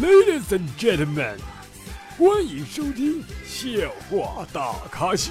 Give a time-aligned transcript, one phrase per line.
[0.00, 1.36] Ladies and gentlemen，
[2.16, 3.68] 欢迎收听笑
[4.08, 5.30] 话大咖秀。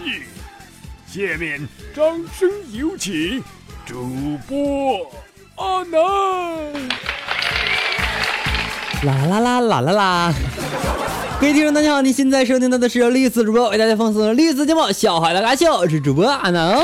[1.07, 2.05] 下面掌
[2.37, 3.43] 声有请
[3.83, 5.09] 主播
[5.55, 5.99] 阿南。
[9.01, 10.33] 啦啦啦啦啦啦！
[11.41, 16.75] 各位听众大家好，您现在收听到的是由绿色主播为大家放送的绿色节目《笑话大咖秀》，我是主播阿南。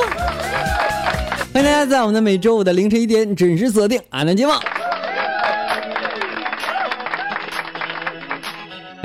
[1.54, 4.54] 欢迎大家在我们的每周五的凌晨一点准时锁定阿南节目。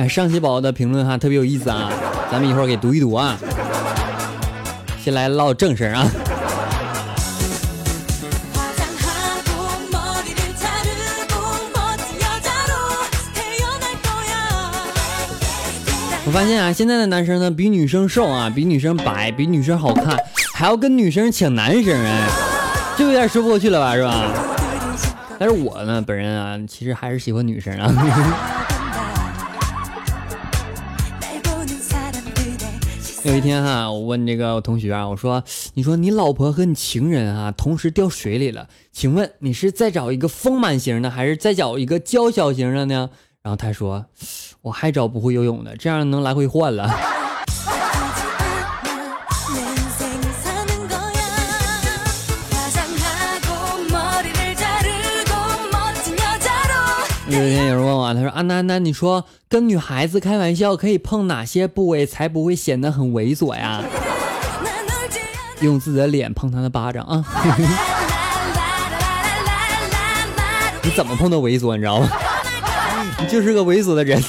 [0.00, 1.92] 哎，上期宝宝的评论哈特别有意思啊，
[2.32, 3.36] 咱们一会儿给读一读啊。
[4.98, 6.08] 先来唠正事啊。
[16.24, 20.16] 我发现啊，现在的男生呢，比女生瘦啊，比女生白，比女生好看，
[20.54, 22.26] 还要跟女生抢男生，哎，
[22.96, 24.32] 这有点说不过去了吧，是吧？
[25.38, 27.92] 但是我呢，本人啊，其实还是喜欢女生啊。
[33.30, 43.08] 有一天哈，我问这个我同学啊，我说，你说你老婆和你情人啊，同时掉水里了，请问你是再找一个丰满型的，还是再找一个娇小型的呢？
[43.42, 44.06] 然后他说。
[44.62, 46.90] 我还找不会游泳的，这样能来回换了。
[57.26, 57.79] 有天有
[58.14, 63.82] 他说：“安南安娜，你说跟女孩子开玩笑可以碰哪些部位才不会显得很猥琐呀？”
[65.60, 67.24] 用自己的脸碰她的巴掌啊！
[70.82, 72.08] 你怎么碰都猥琐，你知道吗？
[73.18, 74.22] 你就是个猥琐的人。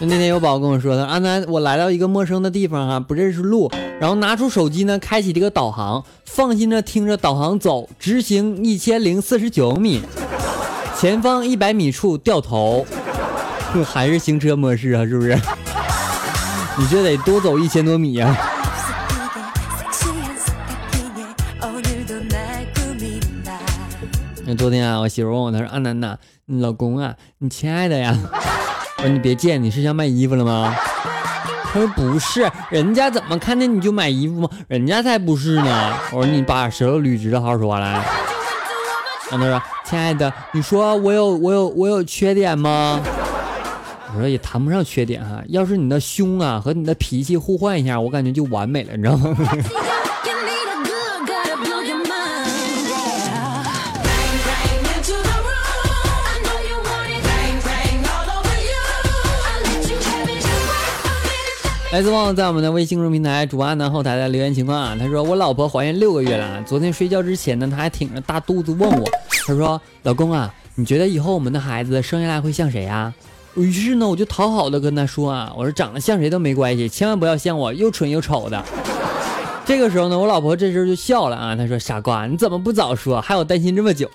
[0.00, 3.68] 那天有宝宝跟我说的，阿南，我来到一个陌生的地方啊，不认识路，
[4.00, 10.02] 然后拿出手机呢，开启这个导航，放心的听着导航走，直行一千零四十九米，
[10.96, 12.86] 前方一百米处掉头，
[13.84, 15.36] 还是行车模式啊，是不是？
[16.78, 18.36] 你这得多走一千多米呀。
[24.46, 26.16] 那昨天啊，我媳妇问我，她说：“阿楠呐，
[26.46, 28.16] 你老公啊，你亲爱的呀。”
[28.98, 30.72] 我说：“你别贱，你是想买衣服了吗？”
[31.72, 34.48] 他说：“不是，人家怎么看见你就买衣服吗？
[34.68, 37.92] 人家才不是呢。”我说：“你把舌头捋直了，好好说话来。”
[39.30, 43.00] 然后他说：“亲爱的，你说我有我有我有缺点吗？”
[44.14, 49.36] 我说：“也谈不上缺点哈，要是你的胸啊和你的脾气互换一下，我感觉就完美了，你知道吗？”
[61.98, 69.04] 来自旺旺在我们的微信公众平台主播南后台的留言情况啊，他说我老婆怀孕六个月了，昨天睡觉之前呢，她还挺着大肚子问我，
[69.44, 73.12] 他说老公啊，你觉得以后我们的孩子生下来会像谁呀？
[73.56, 78.64] 于是呢，我就讨好的跟他说啊，我说长得像谁都没关系，千万不要像我又蠢又丑的。
[79.66, 84.08] 这个时候呢，我老婆这时候就笑了啊，她说傻瓜，你怎么不早说，害我担心这么久。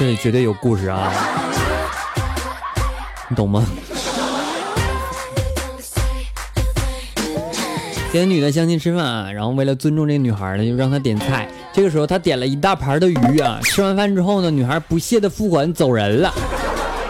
[0.00, 1.12] 这里绝对有故事啊，
[3.28, 3.62] 你懂吗？
[8.10, 11.46] 跟女的相亲吃饭啊，然后为了尊重这个女孩呢，就让她点菜。
[11.74, 16.32] 这个时候她点了一大盘的鱼啊，吃完饭之后呢，女孩不屑的付款走人了。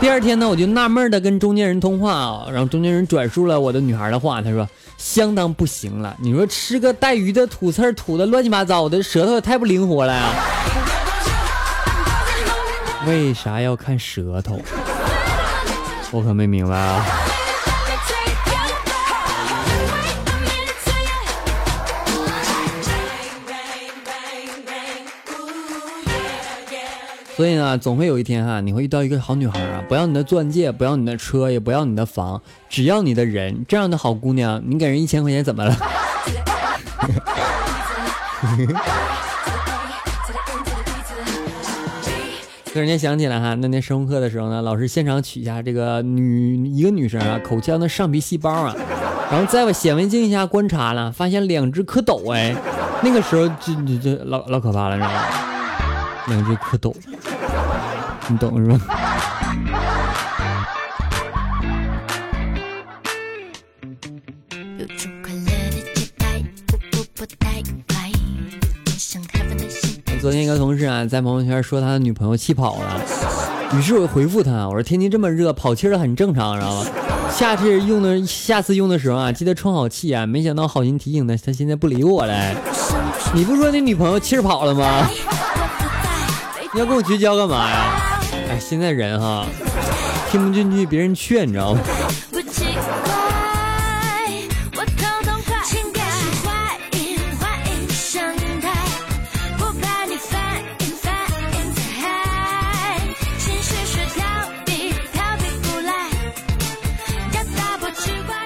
[0.00, 4.68] 第二天呢，我就纳闷的跟中间人通话啊，然后中间人转述了我的女孩的话，他说
[4.98, 6.16] 相当不行了。
[6.20, 10.32] 你说吃个带鱼的吐刺吐的乱七八糟的，舌头也太不灵活了呀。
[13.06, 14.60] 为啥要看舌头？
[16.12, 17.02] 我可没明白啊。
[27.36, 33.64] 所以呢，总会有一天哈，你会遇到一个好女孩啊，不要你的钻戒，不要你的车，也不要你的房，只要你的人。
[33.66, 35.74] 这样的好姑娘，你给人一千块钱怎么了？
[42.72, 48.76] 突然间想起来哈，那天生物课的时候呢，老师现场取下这个女一个女生啊口腔的上皮细胞啊，
[49.28, 52.54] 然后在我显微镜下观察了，发现两只蝌蚪哎，
[53.02, 55.20] 那个时候就就就老老可怕了，你知道吗？
[56.28, 56.94] 两只蝌蚪，
[58.28, 58.99] 你懂是吧？
[70.20, 73.00] 昨天一个同事啊，在朋友圈说他的女朋友气跑了，
[73.74, 76.86] 于是我就回复他，我说天气这么热，跑气儿很正常，知道吗？
[77.34, 80.26] 下次用的下次用的时候啊，记得充好气啊。
[80.26, 82.54] 没想到好心提醒他，他现在不理我了。
[83.32, 85.08] 你不说你女朋友气跑了吗？
[86.74, 88.20] 你要跟我绝交干嘛呀？
[88.50, 89.46] 哎，现在人哈，
[90.30, 91.80] 听不进去别人劝，你知道吗？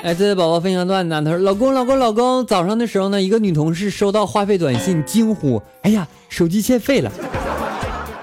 [0.05, 7.11] 来自宝宝分享段子，他说：“老公，老公，老公，早上的时候呢，一个女同事收到话费短信，惊呼：‘哎呀，手机欠费了。’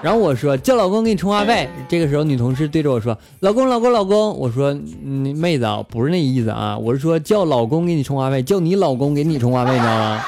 [0.00, 4.70] 然后我说：‘叫老公给你充话费。’这个时候女同事对着我说：‘老公，老公，老公。’我说
[5.04, 10.22] ：‘嗯，妹子啊，不是那意思啊，我是说叫老公给你充话费，叫你老公给你充话费，你知道吗？’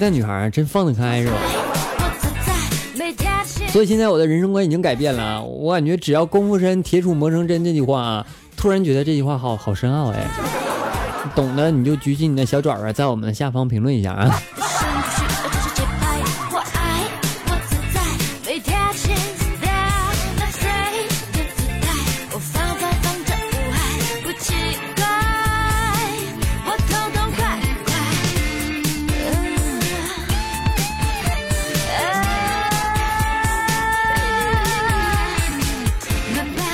[0.00, 1.34] 那女孩真放得开是吧？”
[3.68, 10.26] 所以现在我的人生观已经改变了，我感觉只要功夫深，铁杵磨成针这句话啊，突然觉得这句话好好深奥哎，
[11.34, 14.42] 懂的你就举起你的小爪爪，在我们的下方评论一下啊。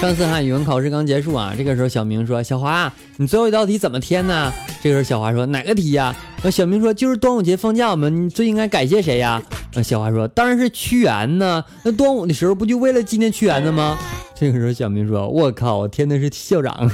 [0.05, 4.53] 上次哈语文考试刚结束啊，这个时候小明说：“小华，你最后一道题怎么填呢？”
[4.85, 6.15] 这个时候小华说：“哪个题呀？”
[6.45, 9.43] 那小明说：“就是端午节放假，我们最应该感谢谁呀？”
[9.73, 11.65] 那小华说：“当然是屈原呢。
[11.83, 13.97] 那端午的时候不就为了纪念屈原的吗？”
[14.39, 16.91] 这个时候小明说：“我靠，我填的是校长，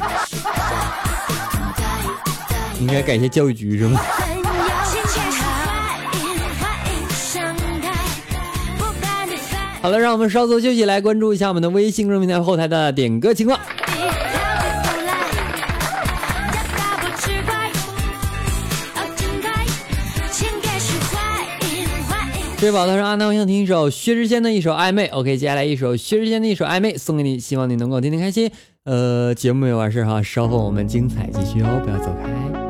[2.79, 4.01] 应该感谢教育局是吗？”
[9.83, 13.59] 好了，让我们稍作休息，来关注一下我们的微信公众平台后台的点歌情况。
[22.59, 25.07] 追宝他说：“阿南，我想听一首薛之谦的一首暧昧。
[25.07, 28.51] ”OK，接下来一首薛之谦的一首暧昧送给你，希望你能够天天开心。
[28.85, 32.70] 呃，节目没完事哈，稍后我们精彩继续哦，不要走开。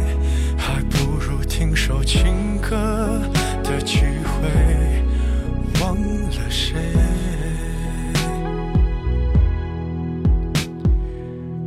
[2.03, 3.21] 情歌
[3.63, 4.49] 的机会，
[5.81, 6.75] 忘了谁？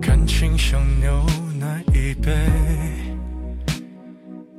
[0.01, 1.25] 感情像牛
[1.59, 2.33] 奶一杯，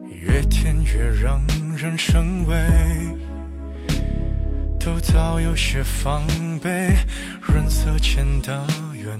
[0.10, 1.42] 越甜越让
[1.76, 2.56] 人生畏，
[4.80, 6.26] 都早有些防
[6.62, 6.96] 备，
[7.42, 9.20] 润色前的原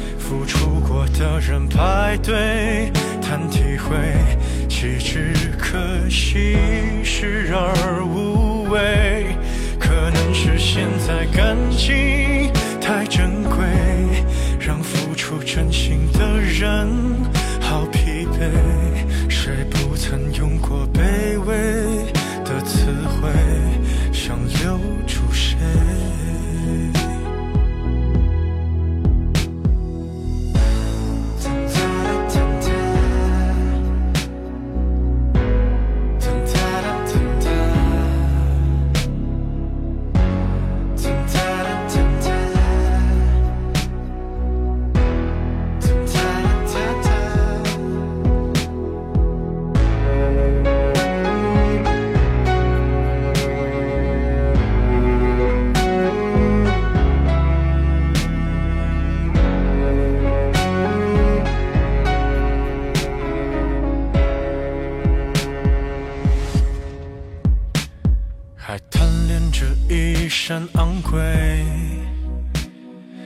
[0.31, 2.89] 付出过的人排队
[3.21, 3.97] 谈体会，
[4.69, 5.77] 岂止可
[6.09, 6.55] 惜，
[7.03, 8.50] 视而无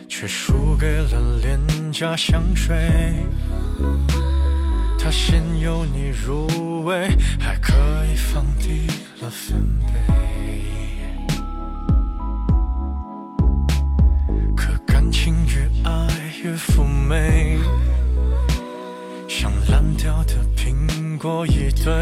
[0.08, 1.60] 却输给了廉
[1.92, 2.76] 价香水。
[4.98, 7.10] 它先由你入味，
[7.40, 7.74] 还可
[8.12, 8.88] 以放低
[9.22, 9.94] 了分贝。
[14.56, 16.08] 可感情越爱
[16.44, 17.60] 越妩媚，
[19.28, 21.94] 像烂掉的苹果一堆，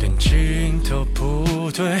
[0.00, 2.00] 连基因都不对，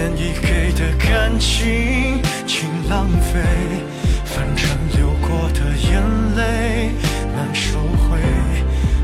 [0.00, 3.38] 愿意给的感情请浪费。
[4.24, 4.66] 反正
[4.96, 6.02] 流过的眼
[6.36, 6.92] 泪
[7.36, 8.18] 难收回，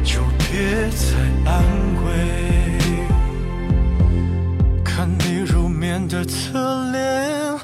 [0.02, 1.04] 就别再
[1.44, 1.62] 安
[2.02, 2.06] 慰。
[4.82, 7.60] 看你入眠的侧脸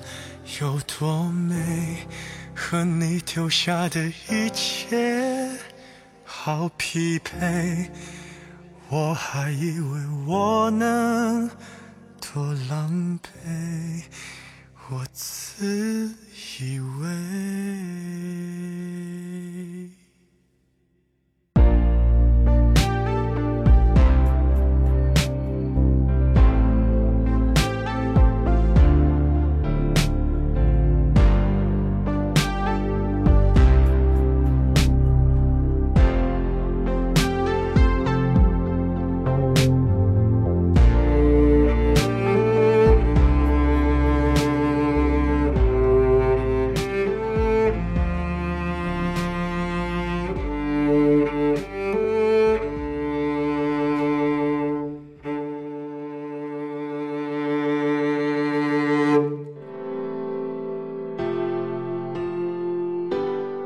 [0.60, 1.56] 有多美，
[2.54, 5.48] 和你丢下的一切
[6.22, 7.90] 好匹配。
[8.90, 11.48] 我还以为我能
[12.32, 14.04] 多狼狈，
[14.88, 16.14] 我自
[16.60, 17.08] 以为。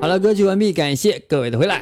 [0.07, 1.81] 好了，歌曲完毕，感谢各位的回来。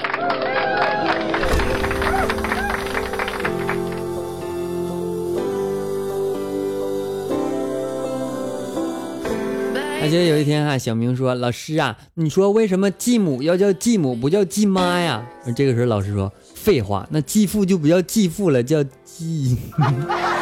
[10.00, 15.22] 还记得有一天哈、小明说：“老师啊，你说为什么继母要叫继母，不叫继妈呀？”
[15.54, 19.58] 这个时候老师说：“废话，那继父就不叫继父了，叫继。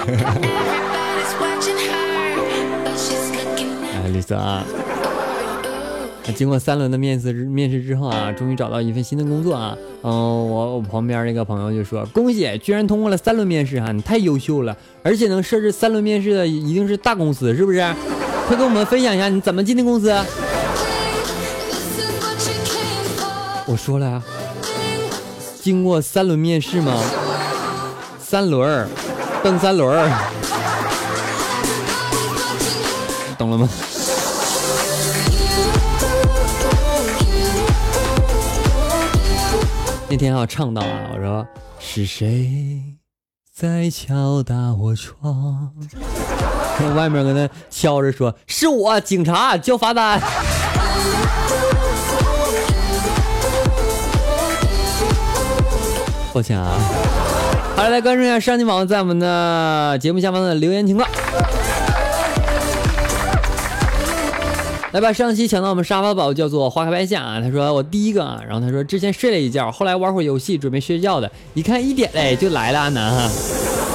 [0.07, 4.65] Everybody's watching her, but she's looking” at 哎，绿色啊，
[6.35, 9.77] 经过三轮的面试面试之后啊，终于找到一份新的工作啊。
[10.03, 14.77] 嗯、我我旁边那个朋友就说：“恭喜，居然通过了三轮面试啊，你太优秀了！
[15.03, 17.81] 而且能设置三轮面试的一定是大公司，是不是？
[18.47, 20.13] 快跟我们分享一下你怎么进的公司？”
[23.67, 24.23] 我说了呀，
[25.61, 27.03] 经过三轮面试吗？
[28.19, 28.89] 三轮儿，
[29.43, 30.09] 蹬三轮儿，
[33.39, 33.69] 懂了吗？
[40.13, 41.47] 那天啊，唱到啊，我说
[41.79, 42.83] 是谁
[43.51, 45.73] 在敲打我窗？
[46.95, 50.21] 外面跟他敲着说：“是我，警察，交罚单。”
[56.35, 56.79] 抱歉啊。
[57.75, 61.09] 好了，来关注一下上期网在我们的节目下方的留言情况。
[64.93, 73.31] 来吧，上期抢到我们沙发宝叫做花开白夏啊，他说我第一个啊，然后他说之前睡了一觉，后来玩会游戏准备睡觉的，一看一点嘞就来了安南哈。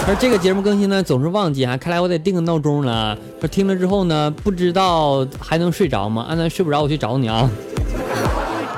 [0.01, 3.15] 他说这个节目更新呢总是忘记哈，看来我得定个闹钟了。
[3.39, 6.25] 说听了之后呢，不知道还能睡着吗？
[6.27, 7.47] 安南睡不着，我去找你啊。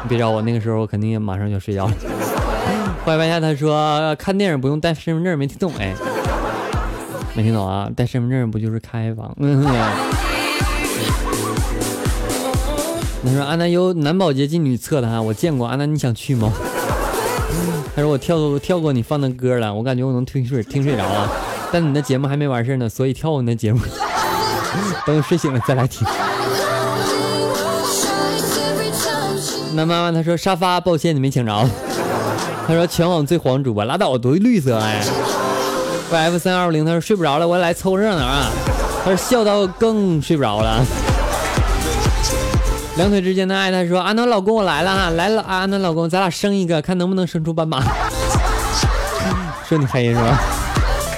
[0.03, 1.93] 你别找我，那个时候我肯定也马上就要睡觉了。
[3.05, 5.95] 花开白夏他说看电影不用带身份证，没听懂哎，
[7.33, 7.89] 没听懂啊？
[7.95, 9.33] 带身份证不就是开房？
[9.39, 9.65] 嗯。
[13.25, 15.67] 他说安南有男保洁进女厕的哈，我见过。
[15.67, 16.51] 安南你想去吗？
[17.95, 21.29] 他说我跳过跳过你放的歌了，我感觉我能听睡听睡着啊。
[21.71, 23.79] 但你的节目还没完事呢，所以跳过你的节目，
[25.05, 26.07] 等我睡醒了再来听。
[29.73, 31.69] 那妈妈她说沙发，抱歉你没抢着。
[32.67, 35.03] 他说全网最黄主播，拉倒，多绿色哎。
[36.11, 38.49] F 三二五零他说睡不着了，我来凑热闹啊。
[39.03, 40.83] 他说笑到更睡不着了。
[42.99, 47.81] 两腿之间的爱，他说安南老公我来了哈，来了啊安南老公，咱俩生一个，看能不能生出斑马。
[49.65, 50.37] 说你黑是吧？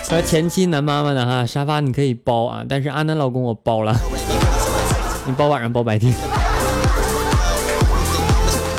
[0.07, 3.95] 他说前期男妈妈的哈，沙发你可以包啊，但是阿南老公我包了，
[5.25, 6.13] 你包晚上包白天。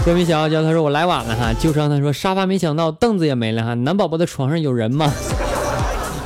[0.06, 5.12] 歌迷小傲娇他说我来晚了哈，旧伤他说沙发没想到凳子也没了哈，男宝宝的床上有人吗？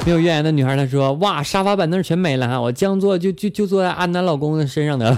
[0.05, 5.17] 没有怨言的女孩她说哇沙发板凳全没了哈，我将坐就就就坐在安南老公的身上的。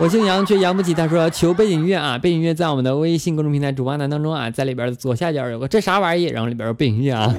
[0.00, 7.34] 我姓杨却养不起，他说求背景音乐啊，背景音乐在我们的微信公众平台主播男当中啊，在里边的左下角有个这啥玩意，然后里边有背景音乐啊。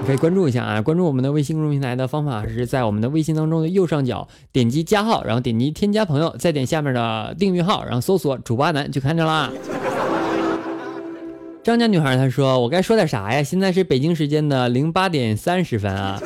[0.00, 0.82] 你可以关注一下啊！
[0.82, 9.50] 关注我们的微信公众平台的方法是在我们的微信当中的右上角点击加号，然后点击添加朋友，再点下面的订阅号，然后搜索主播男就看着啦。
[11.62, 13.42] 张家女孩她说：“我该说点啥呀？
[13.42, 16.20] 现在是北京时间的零八点三十分啊，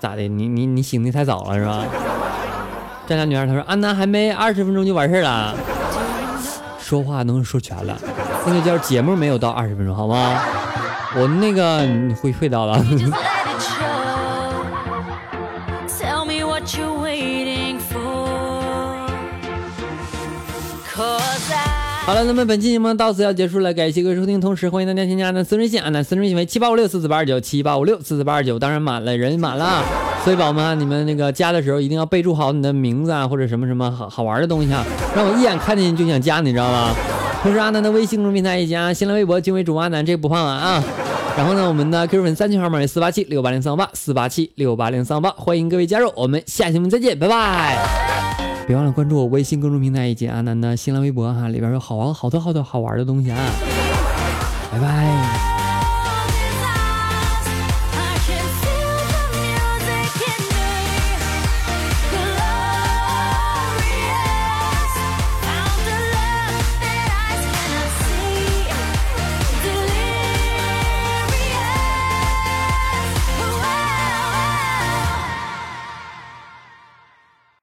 [0.00, 0.26] 咋的？
[0.26, 1.86] 你你你醒的太早了是吧？”
[3.16, 5.54] 张家女孩她说：“安娜还没二十分钟就完事儿了，
[6.80, 7.96] 说话能说全了，
[8.46, 10.40] 那个叫节目没有到二十分钟，好吗？”
[11.14, 12.72] 我那个你会会到的。
[12.72, 14.64] Just let it show.
[15.86, 19.06] Tell me what you're waiting for.
[20.94, 29.84] Cause I 好了，那么本期节目到此要结束了，感谢各位收听，同时欢迎大家添加安南私人微信，安南私人微信为七八五六四四八二九七八五六四四八二九，当然满了人满了，
[30.24, 34.84] 所以宝宝们，你们那个加的时候一定要备注好你的名字啊，或者什么什么好好玩的东西啊，
[35.16, 36.94] 让我一眼看见就想加你，知道吗？
[37.42, 40.82] 同时阿南的微信公众平台以及新浪微博均为主播阿南，这个不胖了啊。
[41.36, 47.76] 然后呢，我们的 QQ 粉三群号码为四八七六八零三八四八七六八零三八，欢迎各位加入，我们下期节目再见，拜拜。
[48.64, 53.38] 别忘了关注我微信公众平台以及阿南的新浪微博哈，里边有好玩好多好多好玩的东西啊！
[54.70, 55.51] 拜拜。